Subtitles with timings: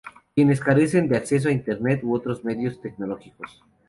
[0.33, 3.61] Quienes carecen de acceso a Internet u otros medios tecnológicos.